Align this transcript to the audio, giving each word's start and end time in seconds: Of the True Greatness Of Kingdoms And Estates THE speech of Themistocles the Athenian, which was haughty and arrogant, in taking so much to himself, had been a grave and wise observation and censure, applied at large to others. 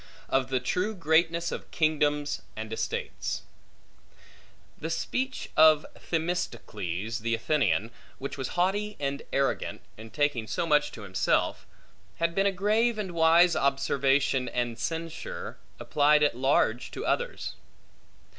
Of 0.29 0.49
the 0.49 0.59
True 0.59 0.95
Greatness 0.95 1.51
Of 1.51 1.69
Kingdoms 1.69 2.41
And 2.55 2.73
Estates 2.73 3.43
THE 4.79 4.89
speech 4.89 5.49
of 5.55 5.85
Themistocles 5.93 7.19
the 7.19 7.35
Athenian, 7.35 7.91
which 8.17 8.35
was 8.35 8.57
haughty 8.57 8.97
and 8.99 9.21
arrogant, 9.31 9.81
in 9.97 10.09
taking 10.09 10.47
so 10.47 10.65
much 10.65 10.91
to 10.93 11.03
himself, 11.03 11.67
had 12.15 12.33
been 12.33 12.47
a 12.47 12.51
grave 12.51 12.97
and 12.97 13.11
wise 13.11 13.55
observation 13.55 14.49
and 14.49 14.79
censure, 14.79 15.59
applied 15.79 16.23
at 16.23 16.35
large 16.35 16.89
to 16.89 17.05
others. 17.05 17.53